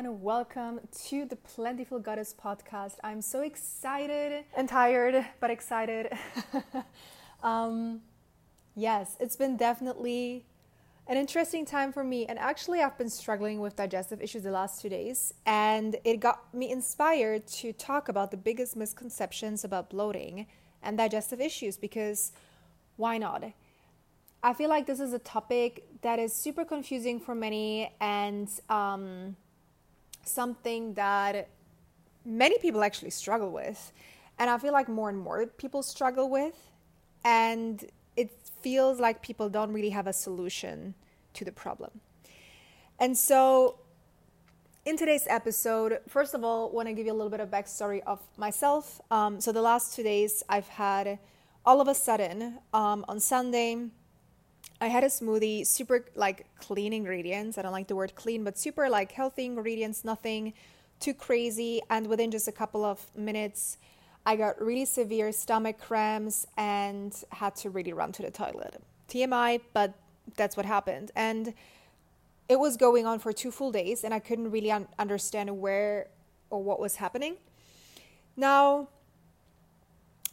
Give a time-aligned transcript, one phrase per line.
[0.00, 2.94] and welcome to the Plantiful Goddess podcast.
[3.04, 6.10] I'm so excited and tired, but excited.
[7.42, 8.00] um,
[8.74, 10.46] yes, it's been definitely
[11.06, 12.24] an interesting time for me.
[12.24, 16.54] And actually, I've been struggling with digestive issues the last two days, and it got
[16.54, 20.46] me inspired to talk about the biggest misconceptions about bloating
[20.82, 22.32] and digestive issues because
[22.96, 23.44] why not?
[24.42, 29.36] I feel like this is a topic that is super confusing for many and um,
[30.30, 31.48] something that
[32.24, 33.92] many people actually struggle with.
[34.38, 36.56] And I feel like more and more people struggle with.
[37.24, 37.84] And
[38.16, 38.30] it
[38.60, 40.94] feels like people don't really have a solution
[41.34, 41.90] to the problem.
[42.98, 43.78] And so,
[44.84, 48.00] in today's episode, first of all, want to give you a little bit of backstory
[48.06, 49.00] of myself.
[49.10, 51.18] Um, so the last two days, I've had
[51.64, 53.88] all of a sudden um, on Sunday,
[54.80, 57.58] I had a smoothie, super like clean ingredients.
[57.58, 60.54] I don't like the word clean, but super like healthy ingredients, nothing
[61.00, 61.82] too crazy.
[61.90, 63.76] And within just a couple of minutes,
[64.24, 68.82] I got really severe stomach cramps and had to really run to the toilet.
[69.08, 69.94] TMI, but
[70.36, 71.10] that's what happened.
[71.14, 71.52] And
[72.48, 76.08] it was going on for two full days, and I couldn't really un- understand where
[76.50, 77.36] or what was happening.
[78.36, 78.88] Now,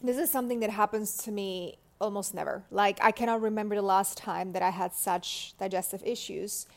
[0.01, 2.63] this is something that happens to me almost never.
[2.71, 6.67] Like, I cannot remember the last time that I had such digestive issues.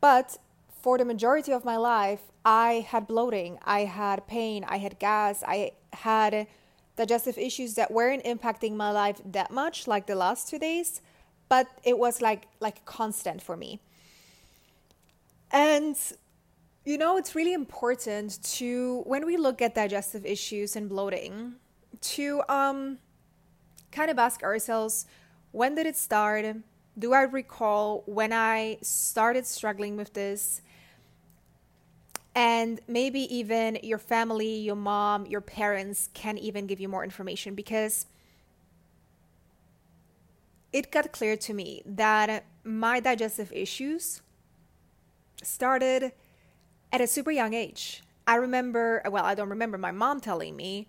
[0.00, 0.38] But
[0.82, 5.42] for the majority of my life, I had bloating, I had pain, I had gas,
[5.46, 6.46] I had
[6.96, 11.00] digestive issues that weren't impacting my life that much, like the last two days,
[11.48, 13.80] but it was like like constant for me.
[15.50, 15.96] And
[16.84, 21.54] you know, it's really important to when we look at digestive issues and bloating,
[22.00, 22.98] to um
[23.94, 25.06] kind of ask ourselves
[25.52, 26.44] when did it start?
[26.98, 30.60] Do I recall when I started struggling with this?
[32.34, 37.54] And maybe even your family, your mom, your parents can even give you more information
[37.54, 38.06] because
[40.72, 44.22] it got clear to me that my digestive issues
[45.40, 46.10] started
[46.92, 48.02] at a super young age.
[48.26, 50.88] I remember, well, I don't remember my mom telling me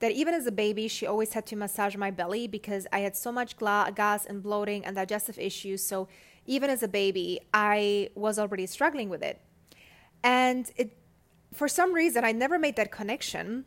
[0.00, 3.16] that even as a baby, she always had to massage my belly because I had
[3.16, 5.82] so much gla- gas and bloating and digestive issues.
[5.82, 6.08] So
[6.44, 9.40] even as a baby, I was already struggling with it.
[10.22, 10.96] And it,
[11.52, 13.64] for some reason, I never made that connection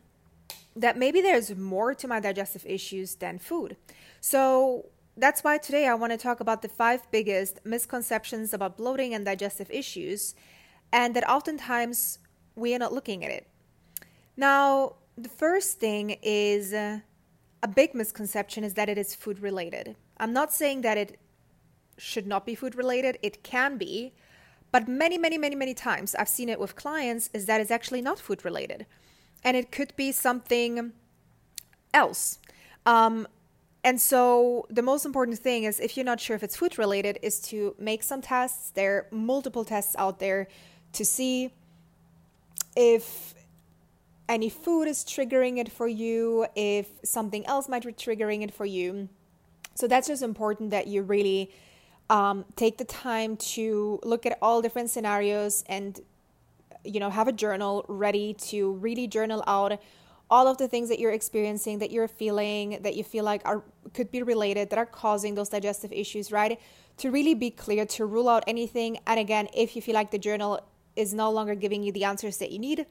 [0.76, 3.76] that maybe there's more to my digestive issues than food.
[4.20, 4.86] So
[5.16, 9.24] that's why today I want to talk about the five biggest misconceptions about bloating and
[9.24, 10.34] digestive issues,
[10.92, 12.18] and that oftentimes
[12.54, 13.48] we are not looking at it.
[14.36, 17.00] Now, the first thing is uh,
[17.62, 19.96] a big misconception is that it is food related.
[20.18, 21.18] I'm not saying that it
[21.96, 24.12] should not be food related, it can be,
[24.72, 28.02] but many, many, many, many times I've seen it with clients is that it's actually
[28.02, 28.86] not food related.
[29.42, 30.92] And it could be something
[31.92, 32.38] else.
[32.86, 33.26] Um,
[33.82, 37.18] and so the most important thing is if you're not sure if it's food related
[37.22, 38.70] is to make some tests.
[38.70, 40.48] There are multiple tests out there
[40.92, 41.52] to see
[42.76, 43.34] if
[44.30, 48.64] any food is triggering it for you, if something else might be triggering it for
[48.64, 49.08] you.
[49.74, 51.52] So that's just important that you really
[52.08, 56.00] um, take the time to look at all different scenarios and
[56.84, 59.78] you know have a journal ready to really journal out
[60.30, 63.62] all of the things that you're experiencing that you're feeling that you feel like are
[63.92, 66.58] could be related that are causing those digestive issues right
[66.96, 70.18] to really be clear to rule out anything and again if you feel like the
[70.18, 70.58] journal
[70.96, 72.86] is no longer giving you the answers that you need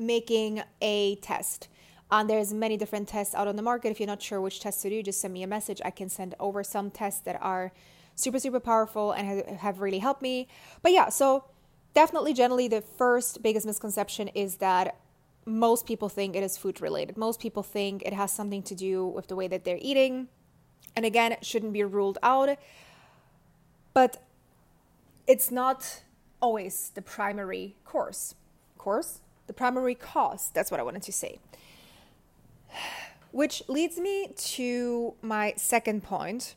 [0.00, 1.68] making a test.
[2.10, 3.90] Um, there's many different tests out on the market.
[3.90, 5.80] If you're not sure which test to do, just send me a message.
[5.84, 7.72] I can send over some tests that are
[8.16, 10.48] super, super powerful and have really helped me.
[10.82, 11.44] But yeah, so
[11.94, 14.96] definitely, generally, the first biggest misconception is that
[15.46, 17.16] most people think it is food related.
[17.16, 20.28] Most people think it has something to do with the way that they're eating.
[20.96, 22.58] And again, it shouldn't be ruled out.
[23.94, 24.22] But
[25.26, 26.02] it's not
[26.42, 28.34] always the primary course.
[28.76, 29.20] Course?
[29.50, 30.52] The primary cause.
[30.54, 31.40] That's what I wanted to say.
[33.32, 36.54] Which leads me to my second point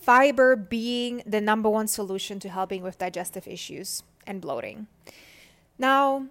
[0.00, 4.86] fiber being the number one solution to helping with digestive issues and bloating.
[5.78, 6.28] Now,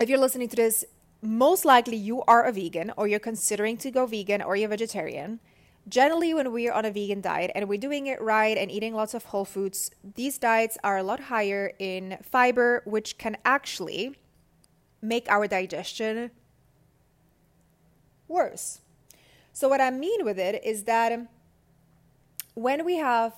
[0.00, 0.84] if you're listening to this,
[1.22, 5.38] most likely you are a vegan or you're considering to go vegan or you're vegetarian
[5.88, 9.14] generally when we're on a vegan diet and we're doing it right and eating lots
[9.14, 14.16] of whole foods these diets are a lot higher in fiber which can actually
[15.00, 16.30] make our digestion
[18.26, 18.80] worse
[19.52, 21.28] so what i mean with it is that
[22.54, 23.32] when we have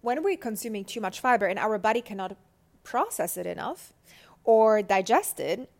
[0.00, 2.36] when we're consuming too much fiber and our body cannot
[2.82, 3.92] process it enough
[4.44, 5.70] or digest it,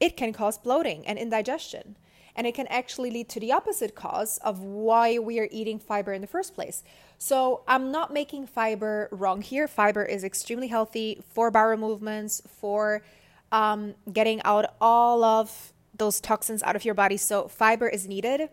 [0.00, 1.96] it can cause bloating and indigestion.
[2.38, 6.12] And it can actually lead to the opposite cause of why we are eating fiber
[6.12, 6.84] in the first place.
[7.18, 9.66] So I'm not making fiber wrong here.
[9.66, 13.02] Fiber is extremely healthy for bowel movements, for
[13.50, 17.16] um, getting out all of those toxins out of your body.
[17.16, 18.50] So fiber is needed.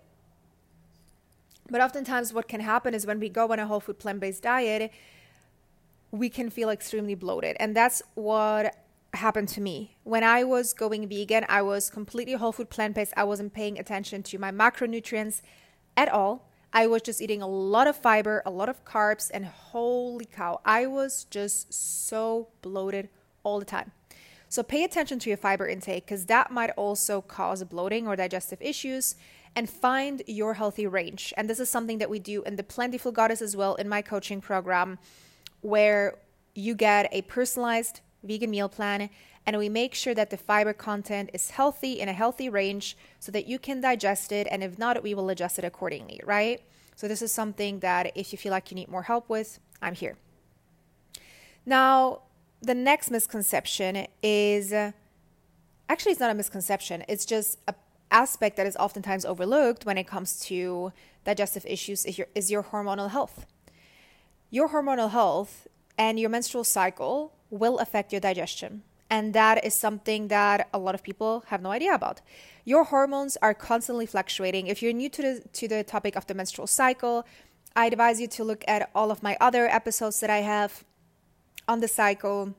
[1.69, 4.41] But oftentimes, what can happen is when we go on a whole food plant based
[4.41, 4.91] diet,
[6.11, 7.55] we can feel extremely bloated.
[7.59, 8.75] And that's what
[9.15, 9.97] happened to me.
[10.03, 13.13] When I was going vegan, I was completely whole food plant based.
[13.15, 15.41] I wasn't paying attention to my macronutrients
[15.97, 16.49] at all.
[16.73, 20.59] I was just eating a lot of fiber, a lot of carbs, and holy cow,
[20.65, 23.07] I was just so bloated
[23.43, 23.91] all the time.
[24.49, 28.61] So pay attention to your fiber intake because that might also cause bloating or digestive
[28.61, 29.15] issues
[29.55, 31.33] and find your healthy range.
[31.37, 34.01] And this is something that we do in the Plantiful Goddess as well in my
[34.01, 34.99] coaching program,
[35.61, 36.15] where
[36.53, 39.09] you get a personalized vegan meal plan
[39.45, 43.31] and we make sure that the fiber content is healthy in a healthy range so
[43.31, 44.47] that you can digest it.
[44.49, 46.61] And if not, we will adjust it accordingly, right?
[46.95, 49.93] So, this is something that if you feel like you need more help with, I'm
[49.93, 50.15] here.
[51.65, 52.21] Now,
[52.61, 57.75] the next misconception is actually, it's not a misconception, it's just a
[58.11, 60.91] aspect that is oftentimes overlooked when it comes to
[61.25, 63.45] digestive issues is your, is your hormonal health.
[64.49, 65.67] Your hormonal health
[65.97, 68.83] and your menstrual cycle will affect your digestion.
[69.09, 72.21] And that is something that a lot of people have no idea about.
[72.63, 74.67] Your hormones are constantly fluctuating.
[74.67, 77.25] If you're new to the, to the topic of the menstrual cycle,
[77.75, 80.83] I advise you to look at all of my other episodes that I have
[81.67, 82.55] on the cycle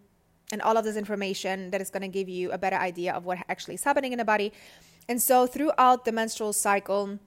[0.53, 3.25] and all of this information that is going to give you a better idea of
[3.25, 4.53] what actually is happening in the body.
[5.09, 7.19] And so, throughout the menstrual cycle,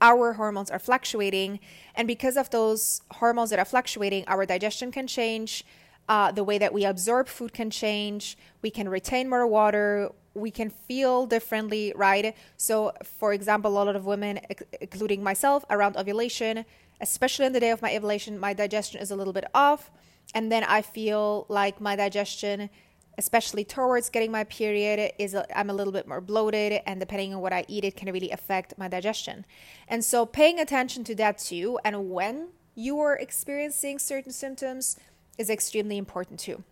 [0.00, 1.60] our hormones are fluctuating.
[1.94, 5.64] And because of those hormones that are fluctuating, our digestion can change.
[6.08, 8.38] Uh, the way that we absorb food can change.
[8.62, 10.10] We can retain more water.
[10.34, 12.34] We can feel differently, right?
[12.56, 14.40] So, for example, a lot of women,
[14.80, 16.64] including myself, around ovulation,
[17.00, 19.90] especially on the day of my ovulation, my digestion is a little bit off.
[20.34, 22.70] And then I feel like my digestion
[23.18, 27.40] especially towards getting my period is I'm a little bit more bloated and depending on
[27.40, 29.44] what I eat it can really affect my digestion.
[29.88, 34.96] And so paying attention to that too and when you are experiencing certain symptoms
[35.38, 36.62] is extremely important too.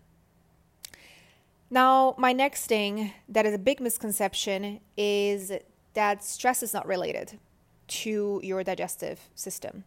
[1.69, 5.51] Now, my next thing that is a big misconception is
[5.93, 7.39] that stress is not related
[7.87, 9.83] to your digestive system.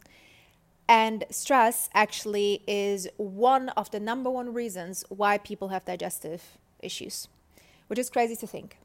[0.88, 7.28] And stress actually is one of the number one reasons why people have digestive issues,
[7.86, 8.76] which is crazy to think.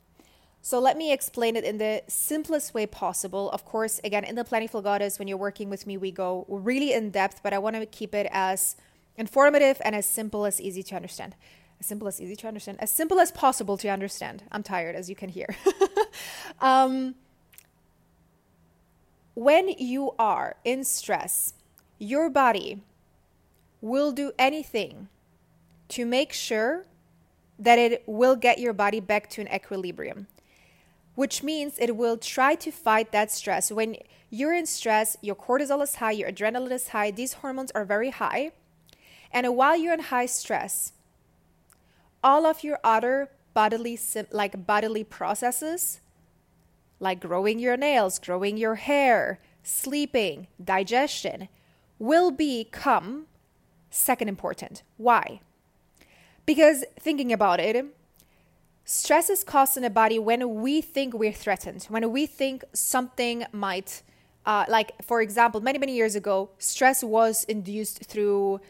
[0.61, 3.49] So let me explain it in the simplest way possible.
[3.51, 6.93] Of course, again, in the Plantiful Goddess, when you're working with me, we go really
[6.93, 8.75] in depth, but I want to keep it as
[9.17, 11.35] informative and as simple as easy to understand.
[11.79, 14.43] As simple as easy to understand, as simple as possible to understand.
[14.51, 15.47] I'm tired, as you can hear.
[16.61, 17.15] um,
[19.33, 21.53] when you are in stress,
[21.99, 22.81] your body
[23.81, 25.09] will do anything
[25.89, 26.85] to make sure
[27.59, 30.27] that it will get your body back to an equilibrium,
[31.15, 33.71] which means it will try to fight that stress.
[33.71, 33.97] When
[34.29, 38.09] you're in stress, your cortisol is high, your adrenaline is high, these hormones are very
[38.09, 38.51] high.
[39.35, 40.93] And while you're in high stress,
[42.23, 43.99] all of your other bodily
[44.31, 45.99] like bodily processes
[46.99, 51.49] like growing your nails, growing your hair, sleeping, digestion
[51.99, 53.25] will become
[53.89, 54.83] second important.
[54.97, 55.41] Why?
[56.45, 57.85] Because thinking about it,
[58.85, 63.45] stress is caused in the body when we think we're threatened, when we think something
[63.51, 64.01] might,
[64.45, 68.61] uh, like for example, many many years ago, stress was induced through,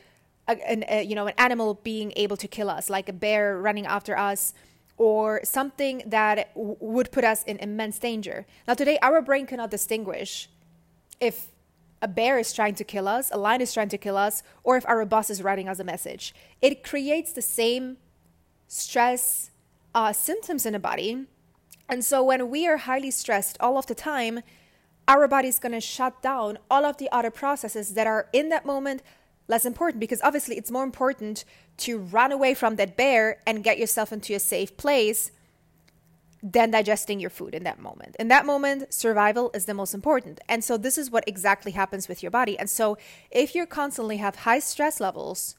[0.48, 3.60] a, an, a, you know, an animal being able to kill us, like a bear
[3.60, 4.54] running after us,
[4.98, 8.46] or something that w- would put us in immense danger.
[8.68, 10.50] Now today, our brain cannot distinguish
[11.20, 11.48] if
[12.02, 14.78] a bear is trying to kill us, a lion is trying to kill us, or
[14.78, 16.36] if our boss is writing us a message.
[16.62, 17.98] It creates the same
[18.68, 19.52] stress
[19.94, 21.26] uh, symptoms in the body.
[21.88, 24.42] And so when we are highly stressed all of the time,
[25.08, 28.50] our body is going to shut down all of the other processes that are in
[28.50, 29.02] that moment
[29.48, 31.46] less important because obviously it's more important
[31.78, 35.32] to run away from that bear and get yourself into a safe place
[36.42, 38.16] than digesting your food in that moment.
[38.20, 40.40] In that moment, survival is the most important.
[40.48, 42.58] And so this is what exactly happens with your body.
[42.58, 42.98] And so
[43.32, 45.56] if you constantly have high stress levels,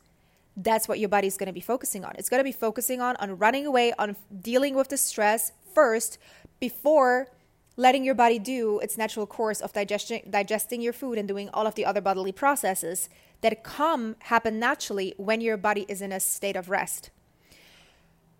[0.56, 2.14] that's what your body is going to be focusing on.
[2.16, 6.18] It's going to be focusing on on running away, on dealing with the stress first
[6.60, 7.28] before
[7.76, 11.66] letting your body do its natural course of digesting digesting your food and doing all
[11.66, 13.10] of the other bodily processes
[13.46, 17.10] that come happen naturally when your body is in a state of rest.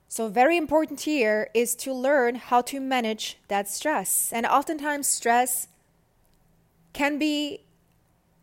[0.08, 4.32] So, very important here is to learn how to manage that stress.
[4.32, 5.68] And oftentimes, stress
[6.92, 7.60] can be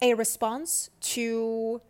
[0.01, 1.81] a response to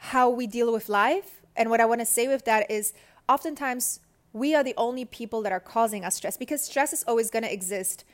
[0.00, 1.40] how we deal with life.
[1.54, 2.94] And what I want to say with that is
[3.28, 4.00] oftentimes
[4.32, 7.44] we are the only people that are causing us stress because stress is always going
[7.44, 8.04] to exist.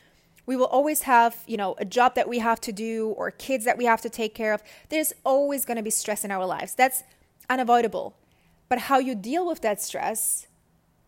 [0.50, 3.64] We will always have, you know, a job that we have to do or kids
[3.66, 4.60] that we have to take care of.
[4.88, 6.74] There's always going to be stress in our lives.
[6.74, 7.04] That's
[7.48, 8.16] unavoidable.
[8.68, 10.48] But how you deal with that stress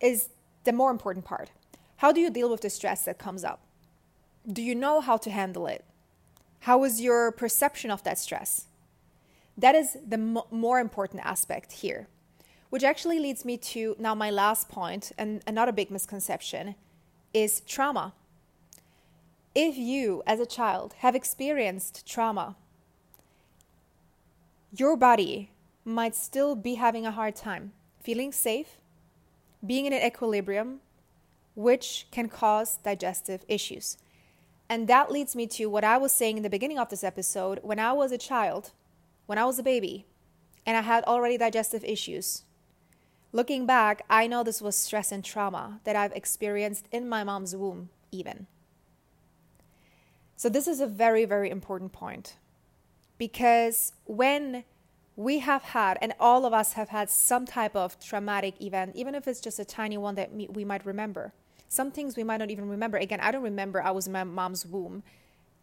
[0.00, 0.28] is
[0.62, 1.50] the more important part.
[1.96, 3.58] How do you deal with the stress that comes up?
[4.46, 5.84] Do you know how to handle it?
[6.60, 8.68] How is your perception of that stress?
[9.58, 12.06] That is the mo- more important aspect here,
[12.70, 16.76] which actually leads me to now my last point and another big misconception
[17.34, 18.14] is trauma.
[19.54, 22.56] If you, as a child, have experienced trauma,
[24.74, 25.50] your body
[25.84, 28.80] might still be having a hard time feeling safe,
[29.64, 30.80] being in an equilibrium,
[31.54, 33.98] which can cause digestive issues.
[34.70, 37.60] And that leads me to what I was saying in the beginning of this episode.
[37.62, 38.72] When I was a child,
[39.26, 40.06] when I was a baby,
[40.64, 42.44] and I had already digestive issues,
[43.32, 47.54] looking back, I know this was stress and trauma that I've experienced in my mom's
[47.54, 48.46] womb, even.
[50.42, 52.34] So, this is a very, very important point
[53.16, 54.64] because when
[55.14, 59.14] we have had, and all of us have had some type of traumatic event, even
[59.14, 61.32] if it's just a tiny one that we might remember
[61.68, 62.98] some things we might not even remember.
[62.98, 65.04] Again, I don't remember I was in my mom's womb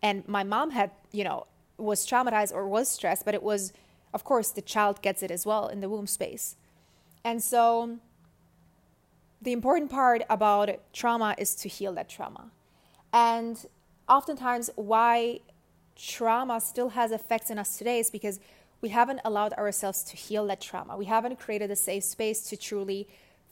[0.01, 1.45] and my mom had, you know,
[1.75, 3.74] was traumatized or was stressed, but it was,
[4.13, 6.55] of course, the child gets it as well in the womb space.
[7.25, 7.98] And so
[9.41, 12.51] the important part about trauma is to heal that trauma.
[13.12, 13.65] And
[14.09, 15.41] oftentimes, why
[15.95, 18.39] trauma still has effects in us today is because
[18.81, 20.97] we haven't allowed ourselves to heal that trauma.
[20.97, 23.07] We haven't created a safe space to truly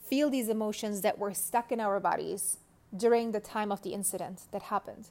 [0.08, 2.58] feel these emotions that were stuck in our bodies
[2.96, 5.10] during the time of the incident that happened.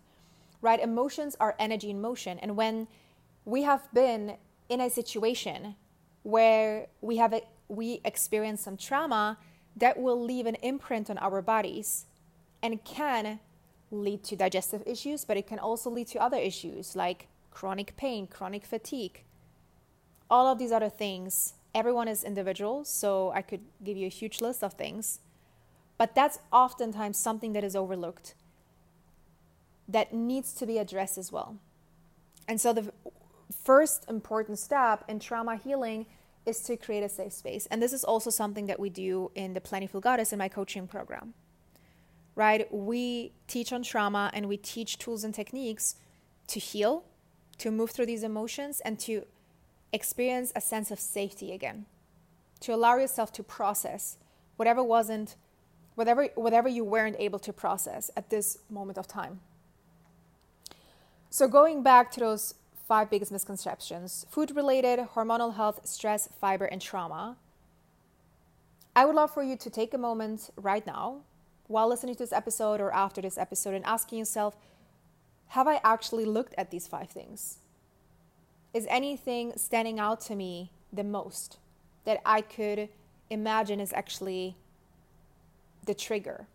[0.61, 0.79] Right?
[0.79, 2.39] Emotions are energy in motion.
[2.39, 2.87] And when
[3.45, 4.37] we have been
[4.69, 5.75] in a situation
[6.23, 9.37] where we have a, we experience some trauma,
[9.75, 12.07] that will leave an imprint on our bodies
[12.63, 13.39] and can
[13.91, 18.27] lead to digestive issues, but it can also lead to other issues like chronic pain,
[18.27, 19.23] chronic fatigue,
[20.29, 24.41] all of these other things everyone is individual, so I could give you a huge
[24.41, 25.19] list of things.
[25.97, 28.33] But that's oftentimes something that is overlooked
[29.87, 31.57] that needs to be addressed as well.
[32.47, 32.91] And so the
[33.63, 36.07] first important step in trauma healing
[36.45, 37.67] is to create a safe space.
[37.67, 40.87] And this is also something that we do in the Plantiful Goddess in my coaching
[40.87, 41.33] program.
[42.37, 42.71] Right?
[42.71, 45.95] We teach on trauma and we teach tools and techniques
[46.47, 47.03] to heal,
[47.57, 49.25] to move through these emotions, and to
[49.91, 51.87] experience a sense of safety again,
[52.59, 54.17] to allow yourself to process
[54.55, 55.35] whatever wasn't,
[55.95, 59.39] whatever, whatever you weren't able to process at this moment of time.
[61.31, 62.53] So, going back to those
[62.87, 67.35] five biggest misconceptions food related, hormonal health, stress, fiber, and trauma.
[68.95, 71.21] I would love for you to take a moment right now
[71.67, 74.55] while listening to this episode or after this episode and asking yourself,
[75.49, 77.59] have I actually looked at these five things?
[78.77, 81.57] is anything standing out to me the most
[82.05, 82.89] that I could
[83.29, 84.55] imagine is actually
[85.85, 86.47] the trigger?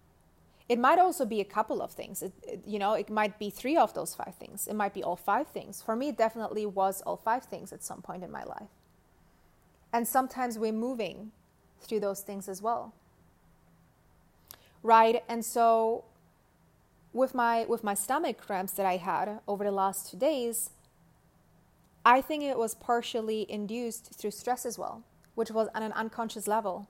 [0.68, 2.22] It might also be a couple of things.
[2.22, 4.68] It, it, you know, it might be three of those five things.
[4.68, 5.82] It might be all five things.
[5.82, 8.70] For me, it definitely was all five things at some point in my life.
[9.92, 11.32] And sometimes we're moving
[11.80, 12.94] through those things as well.
[14.82, 15.22] Right?
[15.28, 16.04] And so
[17.12, 20.70] with my with my stomach cramps that I had over the last 2 days,
[22.04, 26.48] I think it was partially induced through stress as well, which was on an unconscious
[26.48, 26.88] level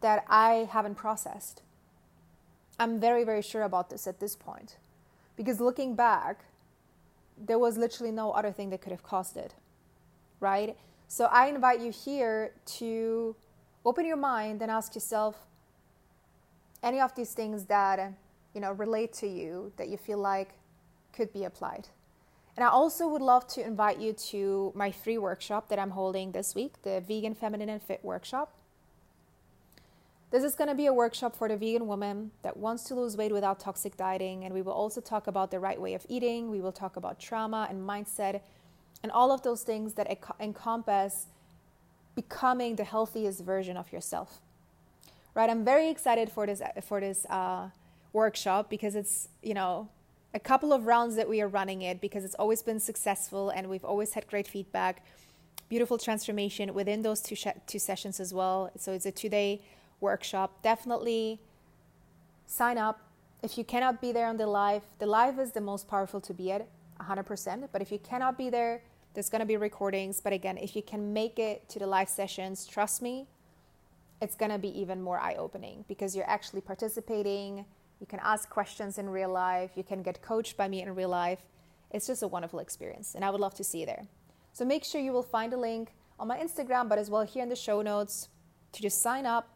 [0.00, 1.62] that I haven't processed.
[2.78, 4.76] I'm very, very sure about this at this point.
[5.34, 6.44] Because looking back,
[7.36, 9.54] there was literally no other thing that could have caused it.
[10.38, 10.76] Right?
[11.08, 13.34] So I invite you here to
[13.84, 15.45] open your mind and ask yourself
[16.86, 18.12] any of these things that
[18.54, 20.50] you know relate to you that you feel like
[21.12, 21.88] could be applied.
[22.56, 26.32] And I also would love to invite you to my free workshop that I'm holding
[26.32, 28.54] this week, the Vegan, Feminine, and Fit workshop.
[30.30, 33.16] This is going to be a workshop for the vegan woman that wants to lose
[33.16, 34.44] weight without toxic dieting.
[34.44, 36.50] And we will also talk about the right way of eating.
[36.50, 38.40] We will talk about trauma and mindset
[39.02, 40.08] and all of those things that
[40.40, 41.26] encompass
[42.14, 44.40] becoming the healthiest version of yourself.
[45.36, 45.50] Right?
[45.50, 47.68] I'm very excited for this for this uh,
[48.14, 49.90] workshop because it's you know
[50.32, 53.68] a couple of rounds that we are running it because it's always been successful and
[53.68, 55.04] we've always had great feedback.
[55.68, 58.70] Beautiful transformation within those two, sh- two sessions as well.
[58.78, 59.60] So it's a two day
[60.00, 61.38] workshop, definitely
[62.46, 63.00] sign up.
[63.42, 66.32] If you cannot be there on the live, the live is the most powerful to
[66.32, 66.66] be at
[66.98, 67.68] 100%.
[67.72, 68.80] But if you cannot be there,
[69.12, 70.18] there's going to be recordings.
[70.18, 73.26] But again, if you can make it to the live sessions, trust me,
[74.20, 77.64] it's going to be even more eye opening because you're actually participating.
[78.00, 79.72] You can ask questions in real life.
[79.74, 81.40] You can get coached by me in real life.
[81.90, 84.02] It's just a wonderful experience, and I would love to see you there.
[84.52, 87.42] So make sure you will find a link on my Instagram, but as well here
[87.42, 88.28] in the show notes
[88.72, 89.48] to just sign up.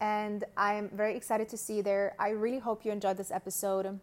[0.00, 2.14] And I'm very excited to see you there.
[2.18, 3.98] I really hope you enjoyed this episode.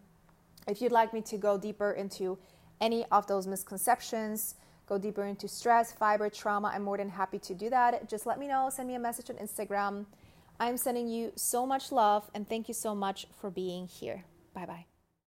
[0.67, 2.37] If you'd like me to go deeper into
[2.81, 4.55] any of those misconceptions,
[4.87, 8.09] go deeper into stress, fiber, trauma, I'm more than happy to do that.
[8.09, 10.05] Just let me know, send me a message on Instagram.
[10.59, 14.23] I'm sending you so much love and thank you so much for being here.
[14.53, 14.94] Bye bye.